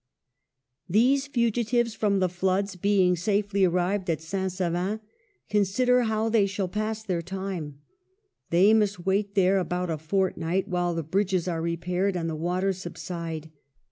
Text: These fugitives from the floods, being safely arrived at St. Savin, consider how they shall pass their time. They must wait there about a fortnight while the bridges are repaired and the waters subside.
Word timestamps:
These 0.89 1.27
fugitives 1.27 1.93
from 1.93 2.17
the 2.17 2.27
floods, 2.27 2.75
being 2.75 3.15
safely 3.15 3.65
arrived 3.65 4.09
at 4.09 4.19
St. 4.19 4.51
Savin, 4.51 4.99
consider 5.47 6.05
how 6.05 6.27
they 6.27 6.47
shall 6.47 6.67
pass 6.67 7.03
their 7.03 7.21
time. 7.21 7.77
They 8.49 8.73
must 8.73 9.05
wait 9.05 9.35
there 9.35 9.59
about 9.59 9.91
a 9.91 9.99
fortnight 9.99 10.67
while 10.67 10.95
the 10.95 11.03
bridges 11.03 11.47
are 11.47 11.61
repaired 11.61 12.17
and 12.17 12.27
the 12.27 12.35
waters 12.35 12.79
subside. 12.79 13.51